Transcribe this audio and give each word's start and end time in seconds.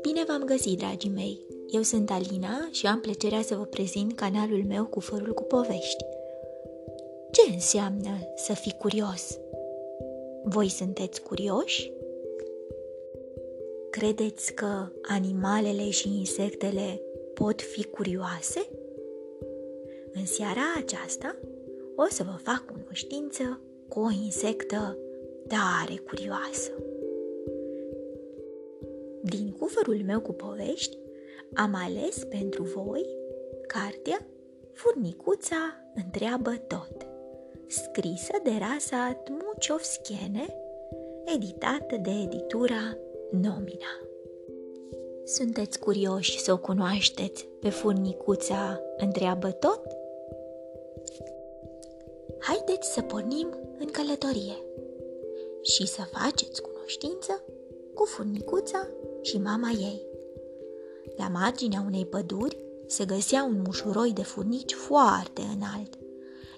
Bine 0.00 0.24
v-am 0.26 0.44
găsit, 0.44 0.78
dragii 0.78 1.10
mei! 1.10 1.40
Eu 1.70 1.82
sunt 1.82 2.10
Alina 2.10 2.68
și 2.70 2.86
am 2.86 3.00
plăcerea 3.00 3.42
să 3.42 3.54
vă 3.54 3.64
prezint 3.64 4.14
canalul 4.14 4.64
meu 4.64 4.86
cu 4.86 5.00
fărul 5.00 5.34
cu 5.34 5.42
povești. 5.42 6.04
Ce 7.30 7.52
înseamnă 7.52 8.18
să 8.36 8.52
fii 8.52 8.76
curios? 8.78 9.38
Voi 10.44 10.68
sunteți 10.68 11.22
curioși? 11.22 11.92
Credeți 13.90 14.54
că 14.54 14.88
animalele 15.02 15.90
și 15.90 16.08
insectele 16.18 17.00
pot 17.34 17.62
fi 17.62 17.84
curioase? 17.84 18.68
În 20.12 20.26
seara 20.26 20.62
aceasta 20.76 21.36
o 21.96 22.04
să 22.08 22.22
vă 22.22 22.36
fac 22.42 22.64
cunoștință 22.72 23.60
cu 23.90 24.00
o 24.00 24.10
insectă 24.24 24.98
tare 25.48 25.96
curioasă. 26.06 26.70
Din 29.22 29.50
cufărul 29.58 30.02
meu 30.04 30.20
cu 30.20 30.32
povești 30.32 30.98
am 31.54 31.74
ales 31.74 32.24
pentru 32.24 32.62
voi 32.62 33.06
cartea 33.66 34.26
Furnicuța 34.72 35.56
întreabă 35.94 36.50
tot, 36.66 37.06
scrisă 37.66 38.32
de 38.42 38.50
rasa 38.58 39.20
Tmuciovskiene, 39.24 40.46
editată 41.34 41.96
de 42.02 42.10
editura 42.10 42.96
Nomina. 43.30 43.92
Sunteți 45.24 45.78
curioși 45.78 46.40
să 46.40 46.52
o 46.52 46.58
cunoașteți 46.58 47.48
pe 47.60 47.68
furnicuța 47.68 48.80
întreabă 48.96 49.50
tot? 49.50 49.82
Haideți 52.38 52.92
să 52.92 53.00
pornim 53.00 53.59
în 53.80 53.86
călătorie 53.86 54.56
și 55.62 55.86
să 55.86 56.02
faceți 56.12 56.62
cunoștință 56.62 57.44
cu 57.94 58.04
furnicuța 58.04 58.88
și 59.22 59.38
mama 59.38 59.70
ei. 59.70 60.06
La 61.16 61.28
marginea 61.28 61.84
unei 61.86 62.06
păduri 62.06 62.58
se 62.86 63.04
găsea 63.04 63.44
un 63.44 63.62
mușuroi 63.64 64.12
de 64.12 64.22
furnici 64.22 64.74
foarte 64.74 65.42
înalt. 65.56 65.98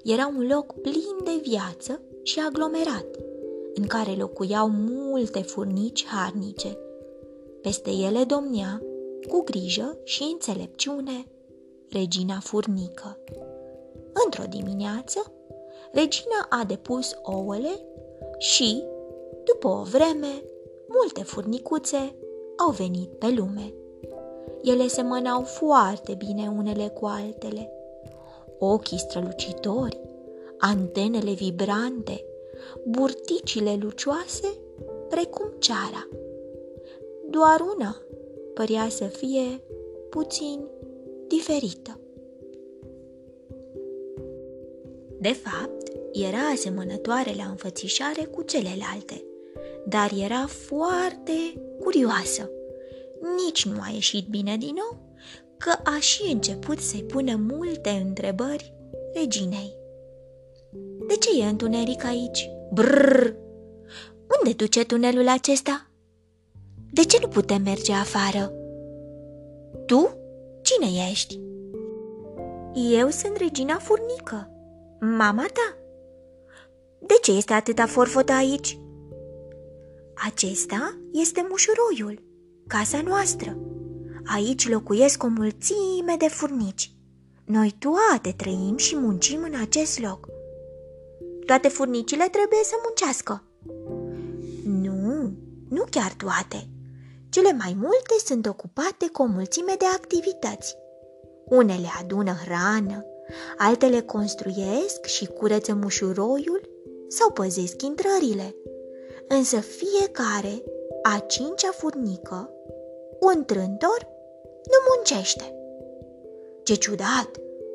Era 0.05 0.27
un 0.37 0.47
loc 0.47 0.81
plin 0.81 1.17
de 1.25 1.41
viață 1.43 2.01
și 2.23 2.41
aglomerat, 2.41 3.07
în 3.75 3.87
care 3.87 4.13
locuiau 4.13 4.69
multe 4.71 5.43
furnici 5.43 6.07
harnice. 6.07 6.79
Peste 7.63 7.91
ele 7.91 8.25
domnea, 8.25 8.83
cu 9.29 9.43
grijă 9.45 9.99
și 10.05 10.23
înțelepciune, 10.33 11.27
regina 11.89 12.39
furnică. 12.41 13.19
Într-o 14.25 14.45
dimineață, 14.49 15.33
regina 15.93 16.47
a 16.49 16.65
depus 16.65 17.17
ouăle 17.23 17.87
și, 18.39 18.85
după 19.45 19.69
o 19.69 19.83
vreme, 19.83 20.45
multe 20.87 21.23
furnicuțe 21.23 22.17
au 22.57 22.71
venit 22.71 23.11
pe 23.11 23.27
lume. 23.37 23.75
Ele 24.63 24.87
semănau 24.87 25.43
foarte 25.43 26.15
bine 26.15 26.49
unele 26.57 26.89
cu 26.89 27.07
altele. 27.07 27.71
Ochii 28.59 28.99
strălucitori, 28.99 30.01
antenele 30.59 31.33
vibrante, 31.33 32.25
burticile 32.85 33.77
lucioase, 33.81 34.59
precum 35.09 35.47
ceara. 35.59 36.09
Doar 37.31 37.61
una 37.77 38.03
părea 38.55 38.89
să 38.89 39.05
fie 39.05 39.63
puțin 40.11 40.69
diferită. 41.27 42.02
De 45.23 45.33
fapt, 45.33 45.93
era 46.13 46.39
asemănătoare 46.39 47.35
la 47.37 47.45
înfățișare 47.45 48.25
cu 48.25 48.43
celelalte, 48.43 49.25
dar 49.87 50.13
era 50.25 50.47
foarte 50.47 51.33
curioasă. 51.81 52.51
Nici 53.45 53.65
nu 53.67 53.81
a 53.81 53.91
ieșit 53.93 54.27
bine 54.27 54.57
din 54.57 54.75
nou, 54.75 55.17
că 55.59 55.71
a 55.85 55.99
și 56.01 56.33
început 56.33 56.79
să-i 56.79 57.05
pună 57.05 57.37
multe 57.37 57.91
întrebări 57.91 58.75
reginei. 59.15 59.73
De 61.07 61.15
ce 61.15 61.43
e 61.43 61.45
întuneric 61.45 62.05
aici? 62.05 62.51
Brrr! 62.73 63.35
Unde 64.39 64.53
duce 64.57 64.85
tunelul 64.85 65.29
acesta? 65.29 65.91
De 66.93 67.05
ce 67.05 67.19
nu 67.21 67.29
putem 67.29 67.63
merge 67.63 67.93
afară? 67.93 68.53
Tu? 69.87 70.17
Cine 70.63 71.09
ești? 71.11 71.41
Eu 72.93 73.09
sunt 73.09 73.37
regina 73.37 73.77
furnică, 73.79 74.52
mama 75.05 75.43
ta. 75.43 75.77
De 76.99 77.15
ce 77.23 77.33
este 77.33 77.53
atâta 77.53 77.87
forfotă 77.87 78.33
aici? 78.33 78.79
Acesta 80.27 80.99
este 81.13 81.47
mușuroiul, 81.49 82.23
casa 82.67 83.03
noastră. 83.03 83.59
Aici 84.35 84.69
locuiesc 84.69 85.23
o 85.23 85.27
mulțime 85.27 86.15
de 86.19 86.29
furnici. 86.29 86.93
Noi 87.45 87.75
toate 87.79 88.33
trăim 88.37 88.77
și 88.77 88.97
muncim 88.97 89.43
în 89.43 89.61
acest 89.61 90.01
loc. 90.01 90.29
Toate 91.47 91.69
furnicile 91.69 92.29
trebuie 92.29 92.61
să 92.63 92.75
muncească. 92.85 93.43
Nu, 94.65 95.33
nu 95.69 95.85
chiar 95.91 96.13
toate. 96.13 96.69
Cele 97.29 97.53
mai 97.53 97.77
multe 97.77 98.15
sunt 98.25 98.47
ocupate 98.47 99.09
cu 99.13 99.23
o 99.23 99.27
mulțime 99.27 99.75
de 99.79 99.85
activități. 99.95 100.77
Unele 101.45 101.89
adună 102.01 102.33
hrană, 102.45 103.07
altele 103.59 104.01
construiesc 104.01 105.05
și 105.05 105.27
curăță 105.27 105.75
mușuroiul 105.75 106.61
sau 107.09 107.31
păzesc 107.31 107.83
intrările. 107.83 108.55
Însă 109.29 109.57
fiecare, 109.61 110.63
a 111.03 111.19
cincea 111.19 111.71
furnică, 111.71 112.51
un 113.21 113.45
trântor, 113.45 114.09
nu 114.65 114.95
muncește. 114.97 115.55
Ce 116.63 116.75
ciudat! 116.75 117.31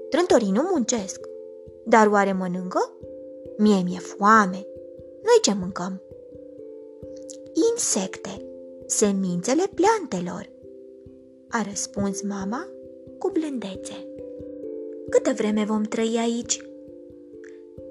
Trântorii 0.09 0.51
nu 0.51 0.61
muncesc. 0.71 1.19
Dar 1.85 2.07
oare 2.07 2.31
mănâncă? 2.31 2.91
Mie 3.57 3.81
mi-e 3.83 3.99
foame. 3.99 4.67
Noi 5.21 5.39
ce 5.41 5.53
mâncăm? 5.53 6.01
Insecte, 7.71 8.45
semințele 8.85 9.63
plantelor, 9.75 10.49
a 11.49 11.61
răspuns 11.69 12.21
mama 12.21 12.67
cu 13.17 13.29
blândețe. 13.29 14.07
Câtă 15.09 15.33
vreme 15.35 15.63
vom 15.63 15.83
trăi 15.83 16.17
aici? 16.19 16.61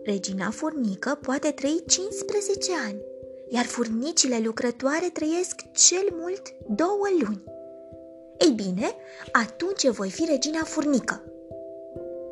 Regina 0.05 0.51
furnică 0.51 1.19
poate 1.23 1.51
trăi 1.51 1.83
15 1.87 2.73
ani, 2.87 3.01
iar 3.49 3.65
furnicile 3.65 4.41
lucrătoare 4.45 5.11
trăiesc 5.13 5.55
cel 5.73 6.09
mult 6.13 6.43
două 6.69 7.07
luni. 7.21 7.43
Ei 8.39 8.51
bine, 8.51 8.95
atunci 9.33 9.89
voi 9.89 10.11
fi 10.11 10.25
regina 10.25 10.65
furnică, 10.65 11.23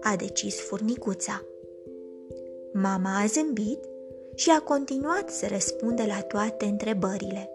a 0.01 0.17
decis 0.17 0.61
furnicuța. 0.61 1.43
Mama 2.73 3.21
a 3.21 3.27
zâmbit 3.27 3.79
și 4.35 4.51
a 4.51 4.61
continuat 4.61 5.31
să 5.31 5.47
răspundă 5.51 6.07
la 6.07 6.21
toate 6.21 6.65
întrebările. 6.65 7.51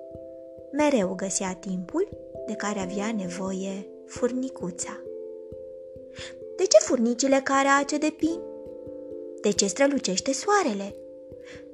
Mereu 0.71 1.13
găsea 1.15 1.57
timpul 1.59 2.07
de 2.47 2.53
care 2.53 2.79
avea 2.79 3.13
nevoie 3.17 3.87
furnicuța. 4.05 5.01
De 6.69 6.77
ce 6.77 6.85
furnicile 6.85 7.41
care 7.43 7.67
ace 7.79 7.97
de 7.97 8.13
pin? 8.17 8.39
De 9.41 9.51
ce 9.51 9.67
strălucește 9.67 10.31
soarele? 10.33 10.95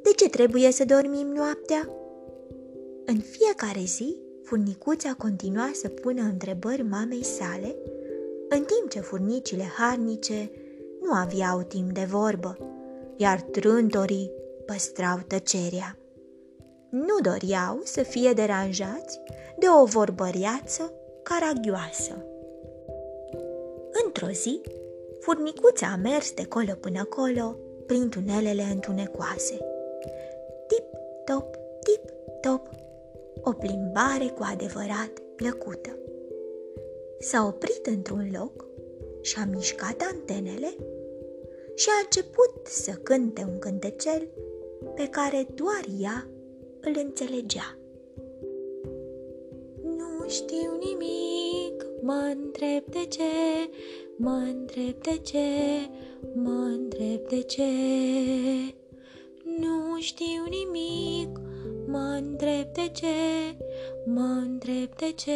De 0.01 0.09
ce 0.16 0.29
trebuie 0.29 0.72
să 0.72 0.85
dormim 0.85 1.28
noaptea? 1.28 1.89
În 3.05 3.17
fiecare 3.17 3.79
zi, 3.85 4.17
furnicuța 4.44 5.16
continua 5.17 5.72
să 5.73 5.88
pună 5.88 6.22
întrebări 6.22 6.81
mamei 6.81 7.23
sale, 7.23 7.75
în 8.50 8.63
timp 8.63 8.89
ce 8.89 9.00
furnicile 9.00 9.63
harnice 9.78 10.51
nu 11.01 11.11
aveau 11.13 11.61
timp 11.61 11.91
de 11.91 12.05
vorbă, 12.09 12.57
iar 13.16 13.41
trântorii 13.41 14.31
păstrau 14.66 15.19
tăcerea. 15.28 15.97
Nu 16.90 17.19
doreau 17.22 17.79
să 17.84 18.03
fie 18.03 18.34
deranjați 18.34 19.19
de 19.59 19.66
o 19.81 19.85
vorbăriață 19.85 20.93
caragioasă. 21.23 22.25
Într-o 24.05 24.28
zi, 24.31 24.61
furnicuța 25.25 25.87
a 25.87 25.95
mers 25.95 26.33
de 26.33 26.45
colo 26.45 26.73
până 26.79 27.03
colo 27.03 27.57
prin 27.85 28.09
tunelele 28.09 28.61
întunecoase. 28.61 29.57
Tip-top, 30.67 31.55
tip-top, 31.83 32.69
o 33.41 33.51
plimbare 33.51 34.27
cu 34.35 34.43
adevărat 34.51 35.11
plăcută. 35.35 35.97
S-a 37.19 37.45
oprit 37.45 37.85
într-un 37.85 38.29
loc 38.33 38.66
și-a 39.22 39.47
mișcat 39.51 40.01
antenele 40.13 40.75
și 41.75 41.87
a 41.89 42.01
început 42.03 42.67
să 42.67 42.91
cânte 42.91 43.45
un 43.51 43.59
cântecel 43.59 44.28
pe 44.95 45.07
care 45.07 45.47
doar 45.53 45.85
ea 45.99 46.28
îl 46.81 46.95
înțelegea. 47.03 47.78
Nu 49.83 50.29
știu 50.29 50.78
nimic, 50.79 51.85
mă 52.01 52.35
întreb 52.35 52.83
de 52.85 53.05
ce, 53.09 53.23
mă 54.17 54.44
întreb 54.53 55.02
de 55.02 55.17
ce, 55.23 55.40
mă 56.34 56.70
întreb 56.73 57.28
de 57.28 57.41
ce. 57.41 57.72
Nu 59.59 60.00
știu 60.00 60.44
nimic, 60.50 61.40
mă 61.88 62.20
întreb 62.22 62.73
de 62.73 62.91
ce, 62.94 63.06
mă 64.06 64.41
întreb 64.46 64.96
de 64.96 65.12
ce, 65.12 65.32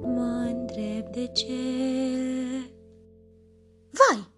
mă 0.00 0.52
întreb 0.52 1.08
de 1.12 1.26
ce. 1.26 1.52
Vai! 3.90 4.34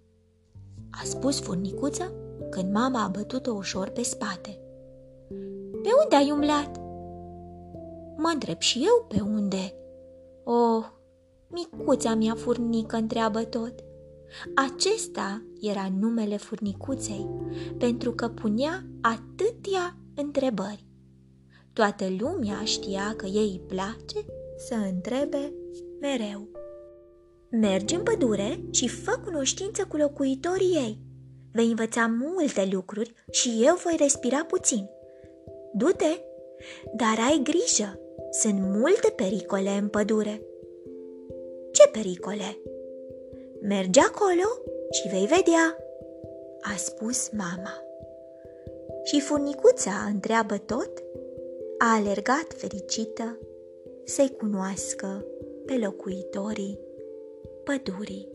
a 0.91 1.05
spus 1.05 1.41
furnicuța 1.41 2.13
când 2.51 2.73
mama 2.73 3.05
a 3.05 3.09
bătut-o 3.09 3.53
ușor 3.53 3.89
pe 3.89 4.03
spate. 4.03 4.61
Pe 5.83 5.89
unde 6.03 6.17
ai 6.17 6.31
umblat? 6.31 6.77
Mă 8.17 8.31
întreb 8.33 8.61
și 8.61 8.79
eu 8.85 9.05
pe 9.09 9.21
unde. 9.21 9.75
Oh, 10.45 10.85
micuța 11.51 12.15
mea 12.15 12.35
furnică 12.35 12.97
întreabă 12.97 13.45
tot. 13.45 13.75
Acesta 14.55 15.43
era 15.61 15.89
numele 15.99 16.37
furnicuței, 16.37 17.29
pentru 17.79 18.13
că 18.13 18.29
punea 18.29 18.87
atâtea 19.01 19.97
întrebări. 20.15 20.87
Toată 21.73 22.05
lumea 22.19 22.65
știa 22.65 23.15
că 23.17 23.27
ei 23.27 23.51
îi 23.51 23.63
place 23.67 24.27
să 24.57 24.75
întrebe 24.75 25.53
mereu. 26.01 26.49
Mergi 27.51 27.95
în 27.95 28.03
pădure 28.03 28.61
și 28.71 28.89
fă 28.89 29.21
cunoștință 29.25 29.85
cu 29.89 29.97
locuitorii 29.97 30.75
ei. 30.75 30.99
Vei 31.53 31.67
învăța 31.67 32.07
multe 32.07 32.69
lucruri 32.73 33.13
și 33.31 33.61
eu 33.63 33.75
voi 33.85 33.95
respira 33.99 34.45
puțin. 34.45 34.89
Du-te, 35.75 36.21
dar 36.97 37.27
ai 37.29 37.41
grijă, 37.43 37.99
sunt 38.31 38.61
multe 38.61 39.11
pericole 39.17 39.71
în 39.71 39.89
pădure. 39.89 40.43
Ce 41.89 42.01
pericole? 42.01 42.59
Mergi 43.61 43.99
acolo 43.99 44.49
și 44.91 45.09
vei 45.09 45.27
vedea, 45.27 45.77
a 46.61 46.77
spus 46.77 47.29
mama. 47.31 47.83
Și 49.05 49.21
furnicuța 49.21 49.91
întreabă 50.13 50.57
tot, 50.57 50.91
a 51.79 51.95
alergat 51.95 52.47
fericită 52.57 53.39
să-i 54.05 54.35
cunoască 54.39 55.25
pe 55.67 55.79
locuitorii 55.83 56.79
pădurii. 57.65 58.29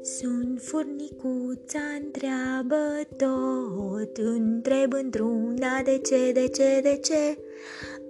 Sunt 0.00 0.60
furnicuța, 0.60 1.80
întreabă 2.02 3.00
tot, 3.16 4.16
întreb 4.16 4.92
într-una 4.92 5.82
de 5.84 5.98
ce, 5.98 6.32
de 6.32 6.48
ce, 6.48 6.80
de 6.82 6.98
ce. 7.02 7.38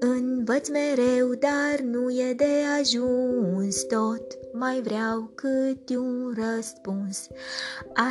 Învăț 0.04 0.68
mereu, 0.68 1.34
dar 1.34 1.80
nu 1.82 2.10
e 2.10 2.32
de 2.36 2.50
ajuns 2.80 3.82
tot, 3.82 4.38
mai 4.52 4.80
vreau 4.80 5.30
cât 5.34 5.96
un 5.96 6.34
răspuns. 6.36 7.28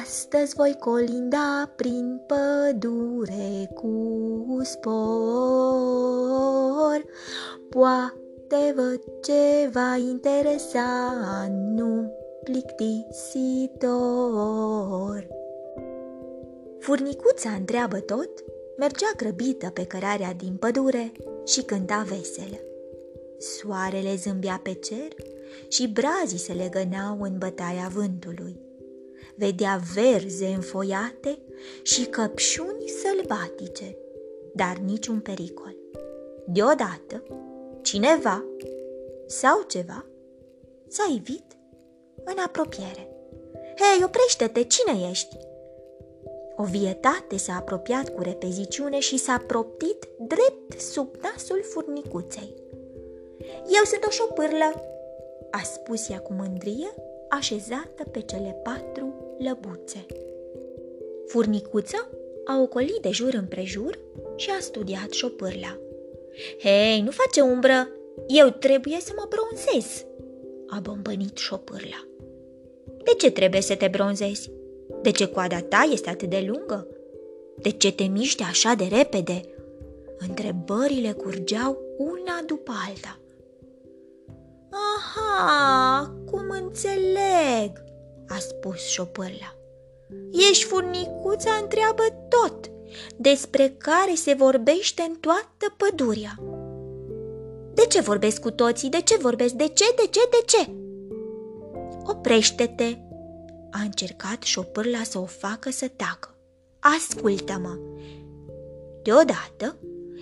Astăzi 0.03 0.55
voi 0.55 0.75
colinda 0.79 1.71
prin 1.75 2.21
pădure 2.27 3.69
cu 3.73 4.59
spor. 4.61 5.85
Poate 7.69 8.73
văd 8.75 9.01
ceva 9.21 9.95
interesant, 9.95 11.77
nu 11.79 12.13
plictisitor. 12.43 13.07
Furnicuța 16.79 17.49
întreabă 17.49 17.99
tot, 17.99 18.29
mergea 18.81 19.11
grăbită 19.17 19.69
pe 19.69 19.85
cărarea 19.85 20.33
din 20.33 20.55
pădure 20.55 21.11
și 21.45 21.61
cânta 21.61 22.05
veselă. 22.07 22.59
Soarele 23.37 24.15
zâmbea 24.15 24.59
pe 24.63 24.73
cer 24.73 25.07
și 25.67 25.87
brazii 25.87 26.37
se 26.37 26.53
legăneau 26.53 27.21
în 27.21 27.37
bătaia 27.37 27.91
vântului. 27.93 28.59
Vedea 29.35 29.81
verze 29.93 30.45
înfoiate 30.45 31.37
și 31.81 32.05
căpșuni 32.05 32.87
sălbatice, 32.87 33.97
dar 34.53 34.77
niciun 34.77 35.19
pericol. 35.19 35.75
Deodată, 36.45 37.23
cineva 37.81 38.43
sau 39.27 39.61
ceva 39.67 40.05
s-a 40.87 41.13
ivit 41.15 41.45
în 42.23 42.35
apropiere. 42.45 43.09
Hei, 43.53 44.03
oprește-te, 44.03 44.63
cine 44.63 45.09
ești? 45.09 45.37
O 46.61 46.63
vietate 46.63 47.37
s-a 47.37 47.55
apropiat 47.55 48.09
cu 48.09 48.21
repeziciune 48.21 48.99
și 48.99 49.17
s-a 49.17 49.43
proptit 49.47 50.07
drept 50.19 50.79
sub 50.79 51.15
nasul 51.21 51.61
furnicuței. 51.63 52.53
Eu 53.65 53.83
sunt 53.85 54.05
o 54.07 54.09
șopârlă, 54.09 54.83
a 55.51 55.61
spus 55.63 56.09
ea 56.09 56.19
cu 56.19 56.33
mândrie, 56.33 56.93
așezată 57.29 58.03
pe 58.11 58.21
cele 58.21 58.61
patru 58.63 59.13
lăbuțe. 59.37 60.05
Furnicuța 61.27 62.09
a 62.45 62.61
ocolit 62.61 63.01
de 63.01 63.09
jur 63.09 63.33
împrejur 63.33 63.99
și 64.35 64.49
a 64.49 64.59
studiat 64.59 65.11
șopârla. 65.11 65.77
Hei, 66.59 67.01
nu 67.01 67.11
face 67.11 67.41
umbră, 67.41 67.87
eu 68.27 68.49
trebuie 68.49 68.97
să 68.99 69.11
mă 69.15 69.27
bronzez, 69.29 70.05
a 70.67 70.79
bombănit 70.79 71.37
șopârla. 71.37 72.07
De 73.03 73.11
ce 73.17 73.31
trebuie 73.31 73.61
să 73.61 73.75
te 73.75 73.87
bronzezi? 73.87 74.51
De 75.01 75.11
ce 75.11 75.25
coada 75.25 75.59
ta 75.59 75.89
este 75.91 76.09
atât 76.09 76.29
de 76.29 76.45
lungă? 76.47 76.87
De 77.57 77.69
ce 77.69 77.91
te 77.91 78.03
miști 78.03 78.43
așa 78.43 78.73
de 78.73 78.83
repede? 78.83 79.41
Întrebările 80.17 81.11
curgeau 81.11 81.77
una 81.97 82.41
după 82.45 82.71
alta. 82.87 83.19
Aha, 84.95 86.13
cum 86.31 86.49
înțeleg, 86.49 87.83
a 88.27 88.37
spus 88.39 88.87
șopârla. 88.87 89.55
Ești 90.49 90.63
furnicuța 90.63 91.51
întreabă 91.61 92.03
tot, 92.29 92.71
despre 93.17 93.75
care 93.77 94.13
se 94.15 94.33
vorbește 94.33 95.01
în 95.01 95.15
toată 95.19 95.75
pădurea. 95.77 96.39
De 97.73 97.81
ce 97.81 98.01
vorbesc 98.01 98.41
cu 98.41 98.51
toții? 98.51 98.89
De 98.89 99.01
ce 99.01 99.17
vorbesc? 99.17 99.53
De 99.53 99.67
ce? 99.67 99.85
De 99.95 100.07
ce? 100.09 100.19
De 100.29 100.43
ce? 100.45 100.69
Oprește-te! 102.05 102.97
A 103.71 103.79
încercat 103.81 104.43
șopârla 104.43 105.03
să 105.03 105.19
o 105.19 105.25
facă 105.25 105.69
să 105.69 105.87
tacă. 105.87 106.35
Ascultă-mă! 106.79 107.77
Deodată 109.03 109.77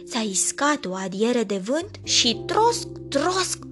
s-a 0.06 0.20
iscat 0.20 0.86
o 0.86 0.94
adiere 0.94 1.44
de 1.44 1.58
vânt 1.58 2.00
și 2.04 2.44
trosc, 2.46 2.88
trosc, 3.10 3.64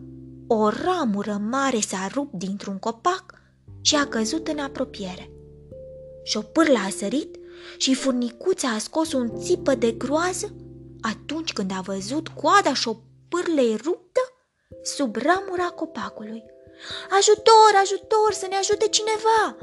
o 0.47 0.69
ramură 0.69 1.41
mare 1.49 1.79
s-a 1.79 2.07
rupt 2.13 2.33
dintr-un 2.33 2.77
copac 2.77 3.33
și 3.81 3.95
a 3.95 4.07
căzut 4.07 4.47
în 4.47 4.59
apropiere. 4.59 5.31
Șopârla 6.23 6.79
a 6.79 6.89
sărit 6.89 7.35
și 7.77 7.93
furnicuța 7.93 8.67
a 8.67 8.77
scos 8.77 9.13
un 9.13 9.39
țipă 9.39 9.75
de 9.75 9.91
groază 9.91 10.55
atunci 11.01 11.53
când 11.53 11.71
a 11.71 11.81
văzut 11.81 12.27
coada 12.27 12.73
șopârlei 12.73 13.75
ruptă 13.75 14.19
sub 14.83 15.15
ramura 15.15 15.67
copacului. 15.75 16.43
Ajutor, 17.17 17.71
ajutor, 17.81 18.31
să 18.31 18.45
ne 18.49 18.55
ajute 18.55 18.87
cineva! 18.87 19.57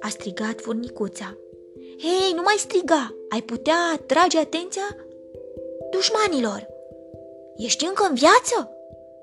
A 0.00 0.08
strigat 0.08 0.60
furnicuța. 0.60 1.36
Hei, 1.98 2.32
nu 2.34 2.42
mai 2.42 2.56
striga! 2.58 3.14
Ai 3.28 3.42
putea 3.42 3.78
atrage 3.94 4.38
atenția 4.38 4.96
dușmanilor! 5.90 6.66
Ești 7.56 7.84
încă 7.84 8.06
în 8.08 8.14
viață? 8.14 8.56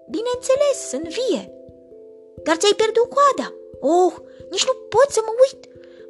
Bineînțeles, 0.10 0.78
sunt 0.90 1.08
vie. 1.20 1.44
Dar 2.44 2.56
ți-ai 2.56 2.80
pierdut 2.82 3.08
coada. 3.16 3.54
Oh, 3.80 4.14
nici 4.50 4.66
nu 4.66 4.74
pot 4.74 5.10
să 5.10 5.22
mă 5.26 5.34
uit. 5.46 5.62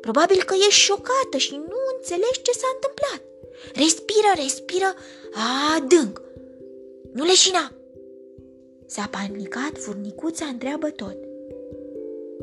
Probabil 0.01 0.43
că 0.43 0.53
ești 0.67 0.86
șocată 0.88 1.38
și 1.38 1.55
nu 1.55 1.77
înțelegi 1.95 2.41
ce 2.41 2.51
s-a 2.51 2.69
întâmplat. 2.74 3.21
Respiră, 3.83 4.31
respiră 4.36 4.89
adânc. 5.75 6.21
Nu 7.13 7.24
leșina, 7.24 7.71
S-a 8.93 9.10
panicat, 9.12 9.77
furnicuța 9.77 10.45
întreabă 10.45 10.89
tot. 10.89 11.17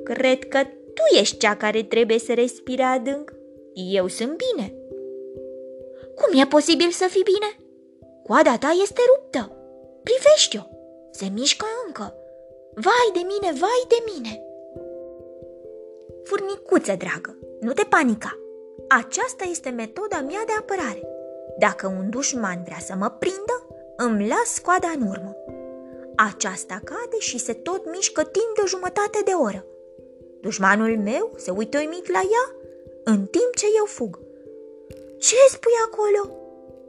Cred 0.05 0.49
că 0.49 0.59
tu 0.95 1.19
ești 1.21 1.37
cea 1.37 1.57
care 1.57 1.83
trebuie 1.83 2.19
să 2.19 2.35
respire 2.35 2.83
adânc. 2.83 3.33
Eu 3.73 4.07
sunt 4.07 4.43
bine. 4.47 4.75
Cum 6.14 6.40
e 6.40 6.47
posibil 6.47 6.90
să 6.90 7.07
fii 7.11 7.23
bine? 7.23 7.50
Coada 8.26 8.57
ta 8.59 8.71
este 8.83 9.00
ruptă. 9.14 9.52
Privește-o. 10.02 10.62
Se 11.11 11.26
mișcă 11.35 11.67
încă. 11.87 12.14
Vai 12.75 13.09
de 13.12 13.21
mine, 13.33 13.59
vai 13.61 13.83
de 13.88 13.99
mine! 14.12 14.43
Furnicuță, 16.25 16.95
dragă, 17.05 17.38
nu 17.61 17.73
te 17.73 17.85
panica. 17.85 18.38
Aceasta 18.88 19.45
este 19.50 19.69
metoda 19.69 20.21
mea 20.21 20.43
de 20.47 20.52
apărare. 20.59 21.02
Dacă 21.59 21.87
un 21.87 22.11
dușman 22.11 22.62
vrea 22.64 22.81
să 22.81 22.95
mă 22.99 23.09
prindă, 23.19 23.57
îmi 23.97 24.28
las 24.28 24.59
coada 24.59 24.88
în 24.95 25.07
urmă. 25.09 25.37
Aceasta 26.27 26.81
cade 26.85 27.19
și 27.19 27.39
se 27.39 27.53
tot 27.53 27.91
mișcă 27.91 28.23
timp 28.23 28.55
de 28.55 28.61
o 28.63 28.67
jumătate 28.67 29.21
de 29.25 29.31
oră. 29.31 29.65
Dușmanul 30.41 30.99
meu 30.99 31.33
se 31.37 31.51
uită 31.51 31.79
uimit 31.79 32.11
la 32.11 32.19
ea, 32.19 32.57
în 33.05 33.27
timp 33.27 33.55
ce 33.57 33.67
eu 33.77 33.85
fug. 33.85 34.19
Ce 35.19 35.37
spui 35.49 35.73
acolo?" 35.87 36.37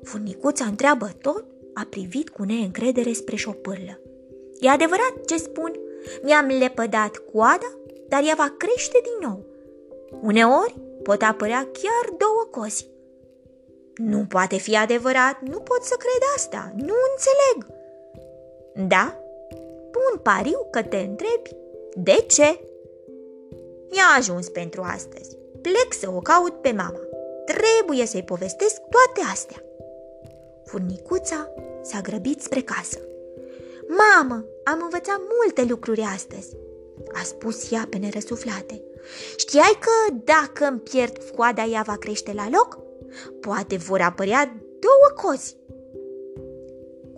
Furnicuța 0.03 0.65
întreabă 0.65 1.09
tot, 1.21 1.45
a 1.73 1.87
privit 1.89 2.29
cu 2.29 2.43
neîncredere 2.43 3.13
spre 3.13 3.35
șopârlă. 3.35 3.99
E 4.59 4.69
adevărat 4.69 5.25
ce 5.25 5.37
spun? 5.37 5.79
Mi-am 6.23 6.45
lepădat 6.45 7.17
coada, 7.31 7.77
dar 8.07 8.23
ea 8.23 8.35
va 8.37 8.55
crește 8.57 8.99
din 9.03 9.27
nou. 9.27 9.45
Uneori 10.21 10.75
pot 11.03 11.21
apărea 11.21 11.69
chiar 11.71 12.15
două 12.17 12.47
cozi. 12.51 12.87
Nu 13.95 14.25
poate 14.29 14.57
fi 14.57 14.77
adevărat, 14.77 15.41
nu 15.41 15.59
pot 15.59 15.83
să 15.83 15.95
cred 15.97 16.21
asta, 16.35 16.73
nu 16.75 16.93
înțeleg. 17.11 17.78
Da? 18.87 19.19
Pun 19.91 20.19
pariu 20.23 20.67
că 20.71 20.83
te 20.83 20.97
întrebi 20.97 21.49
de 21.93 22.25
ce? 22.27 22.59
Mi-a 23.91 24.03
ajuns 24.17 24.49
pentru 24.49 24.81
astăzi. 24.81 25.37
Plec 25.61 25.93
să 25.99 26.11
o 26.15 26.19
caut 26.19 26.61
pe 26.61 26.71
mama. 26.71 26.99
Trebuie 27.45 28.05
să-i 28.05 28.23
povestesc 28.23 28.75
toate 28.75 29.31
astea. 29.31 29.63
Furnicuța 30.65 31.53
s-a 31.81 32.01
grăbit 32.01 32.41
spre 32.41 32.61
casă. 32.61 32.99
Mamă, 33.87 34.45
am 34.63 34.79
învățat 34.81 35.21
multe 35.37 35.63
lucruri 35.69 36.01
astăzi, 36.01 36.55
a 37.13 37.21
spus 37.23 37.71
ea 37.71 37.87
pe 37.89 37.97
nerăsuflate. 37.97 38.81
Știai 39.37 39.77
că 39.79 40.15
dacă 40.23 40.65
îmi 40.65 40.79
pierd 40.79 41.17
coada, 41.35 41.63
ea 41.63 41.81
va 41.85 41.95
crește 41.95 42.33
la 42.33 42.49
loc? 42.51 42.79
Poate 43.39 43.77
vor 43.77 44.01
apărea 44.01 44.55
două 44.79 45.29
cozi. 45.29 45.58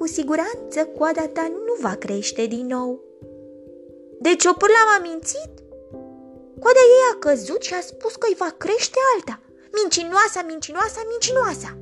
Cu 0.01 0.07
siguranță 0.07 0.79
coada 0.97 1.27
ta 1.27 1.47
nu 1.47 1.73
va 1.81 1.95
crește 1.95 2.45
din 2.45 2.65
nou. 2.65 2.99
Deci 4.19 4.45
o 4.45 4.53
pârla 4.53 4.83
m-a 4.87 4.99
mințit? 5.07 5.53
Coada 6.59 6.83
ei 6.95 7.03
a 7.13 7.17
căzut 7.19 7.61
și 7.61 7.73
a 7.73 7.81
spus 7.81 8.15
că 8.15 8.27
îi 8.29 8.35
va 8.39 8.55
crește 8.57 8.99
alta. 9.15 9.39
Mincinoasa, 9.79 10.41
mincinoasa, 10.47 11.01
mincinoasa! 11.11 11.77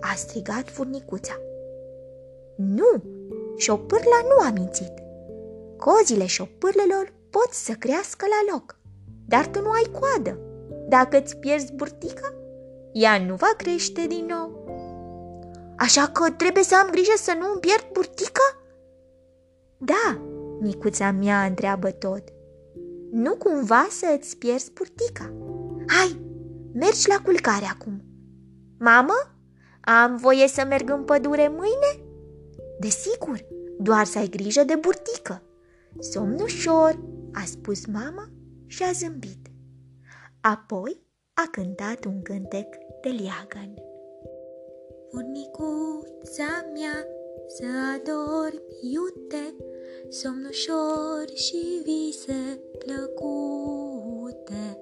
A 0.00 0.14
strigat 0.16 0.68
furnicuța. 0.68 1.40
Nu, 2.56 3.02
șopârla 3.56 4.20
nu 4.30 4.44
a 4.46 4.50
mințit. 4.50 4.94
Cozile 5.76 6.26
șopârlelor 6.26 7.12
pot 7.30 7.50
să 7.50 7.72
crească 7.78 8.26
la 8.28 8.52
loc, 8.52 8.78
dar 9.26 9.46
tu 9.46 9.60
nu 9.60 9.70
ai 9.70 9.90
coadă. 9.98 10.38
Dacă 10.88 11.20
îți 11.20 11.36
pierzi 11.36 11.72
burtica, 11.72 12.34
ea 12.92 13.24
nu 13.26 13.34
va 13.34 13.52
crește 13.56 14.06
din 14.06 14.26
nou. 14.28 14.59
Așa 15.80 16.06
că 16.06 16.30
trebuie 16.30 16.62
să 16.62 16.76
am 16.76 16.90
grijă 16.90 17.12
să 17.16 17.36
nu 17.38 17.50
îmi 17.50 17.60
pierd 17.60 17.88
burtica? 17.92 18.46
Da, 19.78 20.20
micuța 20.60 21.10
mea 21.10 21.44
întreabă 21.44 21.90
tot. 21.90 22.22
Nu 23.10 23.34
cumva 23.34 23.86
să 23.90 24.16
îți 24.18 24.36
pierzi 24.36 24.72
burtica. 24.72 25.32
Hai, 25.86 26.20
mergi 26.72 27.08
la 27.08 27.20
culcare 27.22 27.64
acum. 27.64 28.02
Mamă, 28.78 29.14
am 29.80 30.16
voie 30.16 30.48
să 30.48 30.64
merg 30.64 30.90
în 30.90 31.04
pădure 31.04 31.48
mâine? 31.48 32.10
Desigur, 32.80 33.46
doar 33.78 34.04
să 34.04 34.18
ai 34.18 34.28
grijă 34.28 34.64
de 34.64 34.74
burtică. 34.74 35.42
Somn 35.98 36.40
ușor, 36.40 37.00
a 37.32 37.42
spus 37.44 37.86
mama 37.86 38.30
și 38.66 38.82
a 38.82 38.92
zâmbit. 38.92 39.46
Apoi 40.40 41.02
a 41.34 41.48
cântat 41.50 42.04
un 42.04 42.22
cântec 42.22 42.66
de 43.02 43.08
leagăn. 43.08 43.74
Furnicuța 45.10 46.66
mea, 46.74 47.06
să 47.46 47.64
adormi 47.94 48.62
iute, 48.80 49.54
somn 50.08 50.46
ușor 50.48 51.24
și 51.34 51.82
vise 51.84 52.60
plăcute. 52.78 54.78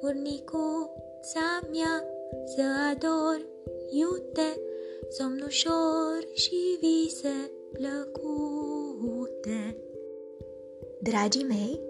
Furnicuța 0.00 1.60
mea, 1.70 2.04
să 2.56 2.62
adormi 2.90 3.46
iute, 3.90 4.60
somn 5.08 5.42
ușor 5.46 6.28
și 6.34 6.76
vise 6.80 7.50
plăcute. 7.72 9.76
Dragii 11.00 11.44
mei, 11.44 11.80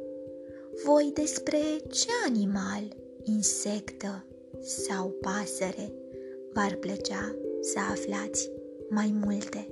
voi 0.84 1.10
despre 1.14 1.60
ce 1.90 2.08
animal, 2.26 2.96
insectă 3.22 4.24
sau 4.60 5.14
pasăre 5.20 5.92
v-ar 6.52 6.74
plăcea 6.74 7.34
să 7.72 7.78
aflați 7.78 8.50
mai 8.88 9.14
multe? 9.24 9.66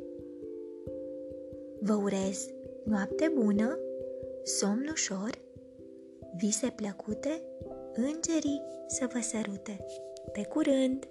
Vă 1.80 1.94
urez 1.94 2.48
noapte 2.84 3.32
bună, 3.34 3.78
somn 4.42 4.88
ușor, 4.90 5.30
vise 6.36 6.72
plăcute, 6.76 7.42
îngerii 7.94 8.62
să 8.86 9.08
vă 9.12 9.20
sărute. 9.20 9.84
Pe 10.32 10.44
curând! 10.44 11.08